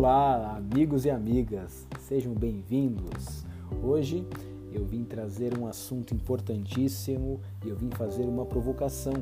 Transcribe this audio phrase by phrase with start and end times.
[0.00, 3.44] Olá, amigos e amigas, sejam bem-vindos.
[3.82, 4.24] Hoje
[4.72, 9.12] eu vim trazer um assunto importantíssimo e eu vim fazer uma provocação,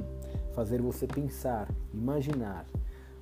[0.54, 2.66] fazer você pensar, imaginar.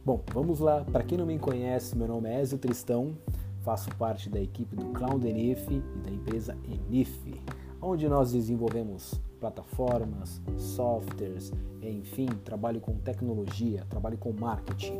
[0.05, 0.85] Bom, vamos lá.
[0.85, 3.17] Para quem não me conhece, meu nome é Ezio Tristão,
[3.63, 7.41] faço parte da equipe do Cloud Enif e da empresa Enif,
[7.85, 14.99] onde nós desenvolvemos plataformas, softwares, enfim, trabalho com tecnologia, trabalho com marketing.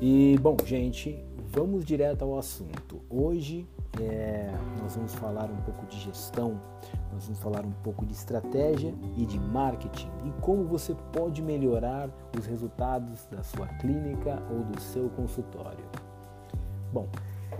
[0.00, 1.18] E bom, gente,
[1.50, 3.00] vamos direto ao assunto.
[3.10, 3.66] Hoje
[4.00, 4.48] é,
[4.80, 6.60] nós vamos falar um pouco de gestão,
[7.12, 12.08] nós vamos falar um pouco de estratégia e de marketing e como você pode melhorar
[12.38, 15.84] os resultados da sua clínica ou do seu consultório.
[16.92, 17.08] Bom,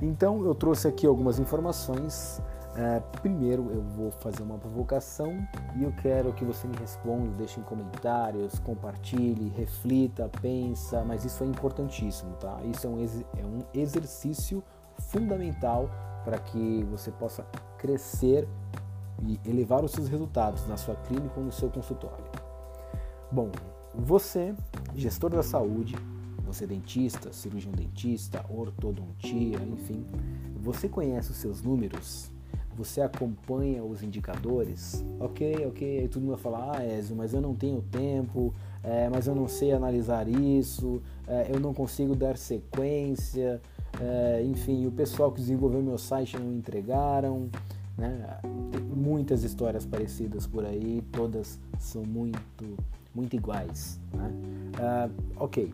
[0.01, 2.43] então eu trouxe aqui algumas informações
[2.77, 5.37] é, primeiro eu vou fazer uma provocação
[5.77, 11.43] e eu quero que você me responda, deixe em comentários, compartilhe, reflita, pensa, mas isso
[11.43, 12.61] é importantíssimo, tá?
[12.65, 14.63] Isso é um, é um exercício
[15.11, 15.91] fundamental
[16.25, 17.45] para que você possa
[17.77, 18.47] crescer
[19.23, 22.25] e elevar os seus resultados na sua clínica ou no seu consultório.
[23.33, 23.51] Bom,
[23.95, 24.55] você,
[24.95, 25.97] gestor da saúde,
[26.53, 30.05] você dentista, cirurgião dentista, ortodontia, enfim,
[30.57, 32.31] você conhece os seus números?
[32.77, 37.41] você acompanha os indicadores, ok, ok, aí todo mundo vai falar, ah, Ezio, mas eu
[37.41, 42.39] não tenho tempo, é, mas eu não sei analisar isso, é, eu não consigo dar
[42.39, 43.61] sequência,
[44.01, 47.51] é, enfim, o pessoal que desenvolveu meu site não entregaram,
[47.99, 48.39] né?
[48.71, 52.79] Tem muitas histórias parecidas por aí, todas são muito,
[53.15, 54.33] muito iguais, né?
[54.79, 55.71] É, ok,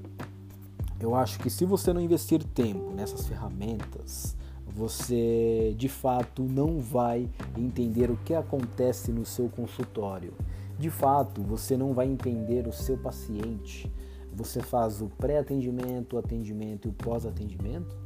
[0.99, 7.29] eu acho que se você não investir tempo nessas ferramentas, você de fato não vai
[7.57, 10.33] entender o que acontece no seu consultório.
[10.79, 13.91] De fato, você não vai entender o seu paciente.
[14.35, 17.97] Você faz o pré-atendimento, o atendimento e o pós-atendimento.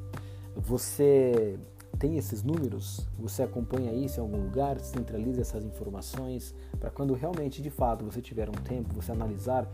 [0.57, 1.59] Você
[1.99, 7.61] tem esses números, você acompanha isso em algum lugar, centraliza essas informações para quando realmente
[7.61, 9.69] de fato você tiver um tempo, você analisar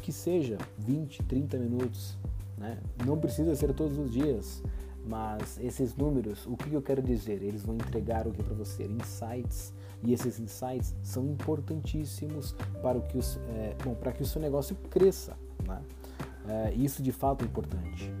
[0.00, 2.16] que seja 20, 30 minutos,
[2.56, 2.78] né?
[3.04, 4.62] Não precisa ser todos os dias.
[5.06, 7.40] Mas esses números, o que eu quero dizer?
[7.42, 8.84] Eles vão entregar o que para você?
[8.84, 9.72] Insights.
[10.02, 14.40] E esses insights são importantíssimos para, o que, os, é, bom, para que o seu
[14.40, 15.36] negócio cresça.
[15.66, 15.80] Né?
[16.48, 18.12] É, isso de fato é importante.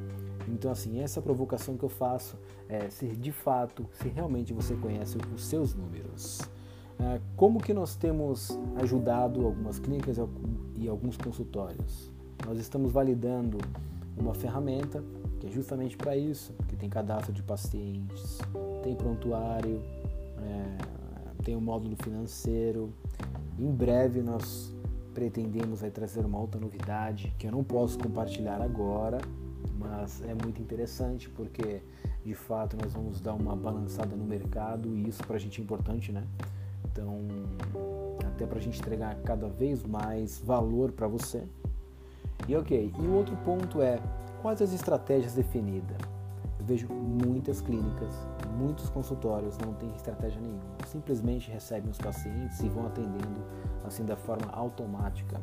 [0.48, 2.36] Então, assim, essa provocação que eu faço
[2.68, 6.40] é se de fato, se realmente você conhece os seus números.
[6.98, 10.16] É, como que nós temos ajudado algumas clínicas
[10.76, 12.10] e alguns consultórios?
[12.46, 13.58] Nós estamos validando
[14.16, 15.02] uma ferramenta
[15.38, 18.38] que é justamente para isso, que tem cadastro de pacientes,
[18.82, 19.82] tem prontuário,
[20.38, 22.92] é, tem o um módulo financeiro.
[23.58, 24.74] Em breve nós
[25.12, 29.18] pretendemos aí, trazer uma outra novidade que eu não posso compartilhar agora,
[29.78, 31.82] mas é muito interessante porque
[32.24, 35.64] de fato nós vamos dar uma balançada no mercado e isso para a gente é
[35.64, 36.24] importante, né?
[36.84, 37.20] Então,
[38.26, 41.44] até para a gente entregar cada vez mais valor para você.
[42.48, 44.00] E ok, e o outro ponto é
[44.46, 45.96] Quais as estratégias definidas?
[46.60, 48.14] Eu vejo muitas clínicas,
[48.56, 50.62] muitos consultórios não têm estratégia nenhuma.
[50.86, 53.40] Simplesmente recebem os pacientes e vão atendendo
[53.84, 55.40] assim da forma automática.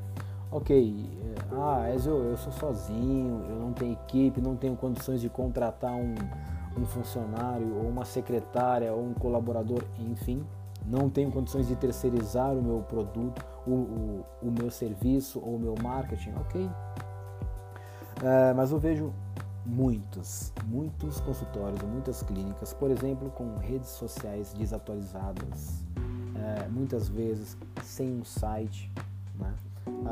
[0.49, 5.27] Ok, eh, ah, Ezio, eu sou sozinho, eu não tenho equipe, não tenho condições de
[5.27, 6.15] contratar um,
[6.77, 10.45] um funcionário ou uma secretária ou um colaborador, enfim,
[10.85, 15.75] não tenho condições de terceirizar o meu produto, o, o, meu serviço ou o meu
[15.81, 16.69] marketing, ok,
[18.22, 19.13] é, mas eu vejo
[19.66, 25.84] muitos, muitos consultórios, muitas clínicas, por exemplo, com redes sociais desatualizadas,
[26.35, 28.91] é, muitas vezes sem um site.
[29.40, 29.53] Né?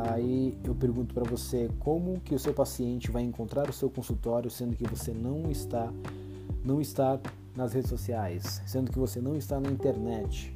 [0.10, 4.50] Aí eu pergunto para você como que o seu paciente vai encontrar o seu consultório
[4.50, 5.92] sendo que você não está
[6.64, 7.20] não está
[7.56, 10.54] nas redes sociais, sendo que você não está na internet.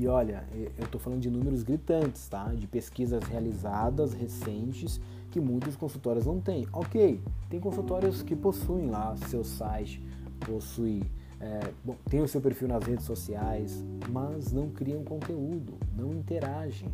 [0.00, 2.44] E olha, eu estou falando de números gritantes, tá?
[2.54, 6.68] De pesquisas realizadas recentes que muitos consultórios não têm.
[6.72, 7.20] Ok,
[7.50, 10.00] tem consultórios que possuem lá seu site,
[10.46, 11.02] possui,
[11.40, 16.88] é, bom, tem o seu perfil nas redes sociais, mas não criam conteúdo, não interagem.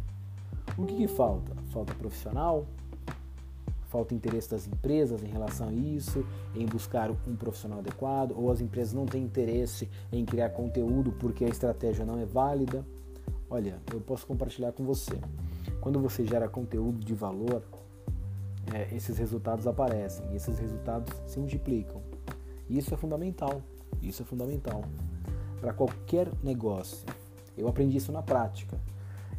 [0.79, 1.55] O que, que falta?
[1.75, 2.67] Falta profissional,
[3.89, 8.63] falta interesse das empresas em relação a isso, em buscar um profissional adequado, ou as
[8.63, 12.83] empresas não têm interesse em criar conteúdo porque a estratégia não é válida.
[13.55, 15.17] Olha, eu posso compartilhar com você.
[15.81, 17.63] Quando você gera conteúdo de valor,
[18.75, 22.03] é, esses resultados aparecem, e esses resultados se multiplicam.
[22.69, 23.63] E isso é fundamental.
[24.03, 24.83] Isso é fundamental
[25.61, 27.07] para qualquer negócio.
[27.57, 28.77] Eu aprendi isso na prática.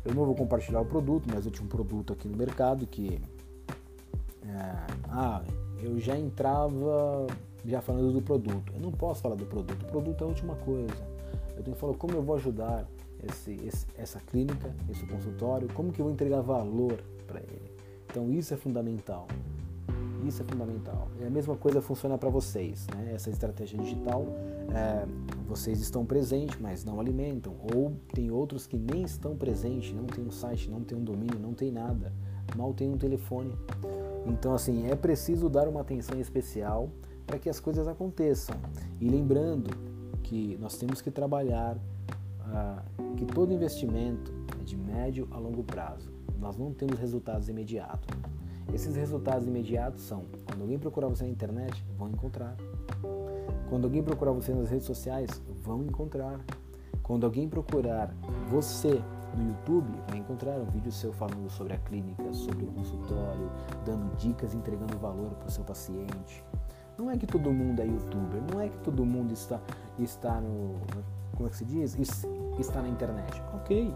[0.06, 3.20] Eu não vou compartilhar o produto, mas eu tinha um produto aqui no mercado que
[4.48, 4.76] é,
[5.10, 5.44] ah,
[5.84, 7.28] eu já entrava
[7.66, 8.72] já falando do produto.
[8.74, 11.06] Eu não posso falar do produto, o produto é a última coisa.
[11.58, 12.88] Eu tenho que falar como eu vou ajudar
[13.24, 17.72] esse, esse, essa clínica, esse consultório, como que eu vou entregar valor para ele.
[18.10, 19.28] Então isso é fundamental.
[20.26, 21.10] Isso é fundamental.
[21.20, 22.88] E a mesma coisa funciona para vocês.
[22.96, 23.12] Né?
[23.14, 24.26] Essa estratégia digital,
[24.74, 25.06] é,
[25.48, 27.54] vocês estão presentes, mas não alimentam.
[27.74, 31.40] Ou tem outros que nem estão presentes, não tem um site, não tem um domínio,
[31.40, 32.12] não tem nada,
[32.56, 33.56] mal tem um telefone.
[34.26, 36.90] Então, assim, é preciso dar uma atenção especial
[37.28, 38.56] para que as coisas aconteçam.
[39.00, 39.70] E lembrando
[40.24, 41.78] que nós temos que trabalhar
[43.18, 46.12] que todo investimento é de médio a longo prazo.
[46.40, 48.08] Nós não temos resultados imediatos.
[48.74, 52.56] Esses resultados imediatos são quando alguém procurar você na internet, vão encontrar.
[53.70, 55.30] Quando alguém procurar você nas redes sociais,
[55.64, 56.40] vão encontrar.
[57.04, 58.14] Quando alguém procurar
[58.50, 59.02] você
[59.38, 63.52] no YouTube, vai encontrar um vídeo seu falando sobre a clínica, sobre o consultório,
[63.86, 66.44] dando dicas, entregando valor para o seu paciente.
[66.98, 69.60] Não é que todo mundo é youtuber, não é que todo mundo está,
[70.00, 70.76] está no.
[71.36, 71.98] Como é que se diz?
[72.60, 73.42] Está na internet.
[73.54, 73.94] Ok.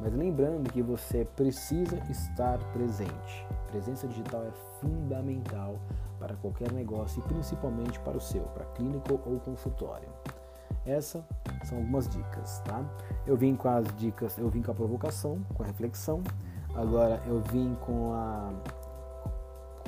[0.00, 3.46] Mas lembrando que você precisa estar presente.
[3.70, 4.50] Presença digital é
[4.80, 5.78] fundamental
[6.18, 10.08] para qualquer negócio e principalmente para o seu, para clínico ou consultório.
[10.84, 11.22] Essas
[11.64, 12.84] são algumas dicas, tá?
[13.24, 16.22] Eu vim com as dicas, eu vim com a provocação, com a reflexão.
[16.74, 18.50] Agora eu vim com a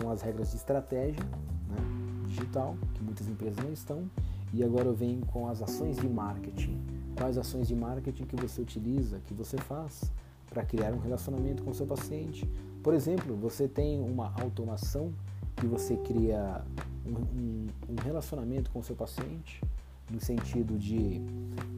[0.01, 4.11] com as regras de estratégia né, digital, que muitas empresas não estão,
[4.55, 6.79] e agora eu venho com as ações de marketing.
[7.17, 10.13] Quais ações de marketing que você utiliza, que você faz
[10.49, 12.49] para criar um relacionamento com o seu paciente?
[12.81, 15.13] Por exemplo, você tem uma automação
[15.57, 16.63] que você cria
[17.05, 19.61] um, um, um relacionamento com o seu paciente,
[20.09, 21.21] no sentido de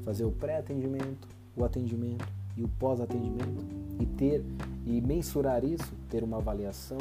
[0.05, 2.27] fazer o pré-atendimento, o atendimento
[2.57, 3.65] e o pós-atendimento
[3.99, 4.45] e ter
[4.85, 6.99] e mensurar isso, ter uma avaliação,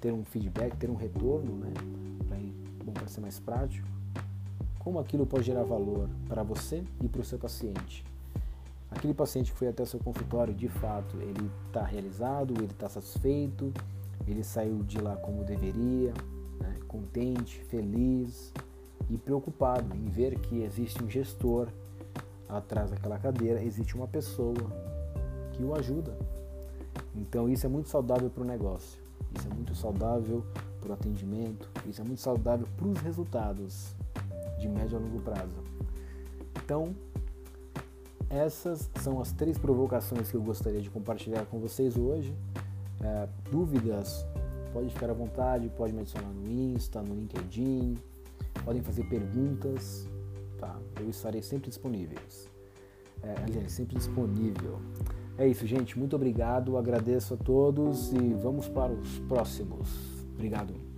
[0.00, 1.72] ter um feedback, ter um retorno, né,
[2.92, 3.86] para ser mais prático,
[4.82, 8.04] como aquilo pode gerar valor para você e para o seu paciente.
[8.90, 12.88] Aquele paciente que foi até o seu consultório, de fato, ele está realizado, ele está
[12.88, 13.72] satisfeito,
[14.26, 16.12] ele saiu de lá como deveria,
[16.60, 18.52] né, contente, feliz
[19.08, 21.68] e preocupado em ver que existe um gestor
[22.48, 24.54] atrás daquela cadeira, existe uma pessoa
[25.52, 26.16] que o ajuda.
[27.14, 29.00] Então isso é muito saudável para o negócio,
[29.34, 30.44] isso é muito saudável
[30.80, 33.94] para o atendimento, isso é muito saudável para os resultados
[34.62, 35.58] de médio a longo prazo.
[36.64, 36.94] Então,
[38.30, 42.34] essas são as três provocações que eu gostaria de compartilhar com vocês hoje.
[43.02, 44.24] É, dúvidas,
[44.72, 47.98] pode ficar à vontade, pode me adicionar no Insta, no LinkedIn,
[48.64, 50.08] podem fazer perguntas,
[50.58, 50.78] tá?
[50.98, 52.18] Eu estarei sempre disponível.
[53.22, 54.80] É, aliás, sempre disponível.
[55.36, 55.98] É isso, gente.
[55.98, 56.76] Muito obrigado.
[56.76, 59.88] Agradeço a todos e vamos para os próximos.
[60.34, 60.91] Obrigado.